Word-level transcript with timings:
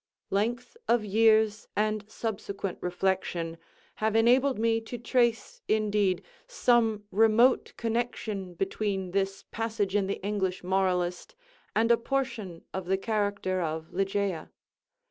Length 0.31 0.77
of 0.87 1.05
years, 1.05 1.67
and 1.75 2.09
subsequent 2.09 2.79
reflection, 2.81 3.59
have 3.97 4.15
enabled 4.15 4.57
me 4.57 4.81
to 4.81 4.97
trace, 4.97 5.61
indeed, 5.67 6.23
some 6.47 7.03
remote 7.11 7.73
connection 7.77 8.55
between 8.55 9.11
this 9.11 9.43
passage 9.51 9.95
in 9.95 10.07
the 10.07 10.19
English 10.25 10.63
moralist 10.63 11.35
and 11.75 11.91
a 11.91 11.97
portion 11.97 12.65
of 12.73 12.85
the 12.87 12.97
character 12.97 13.61
of 13.61 13.93
Ligeia. 13.93 14.49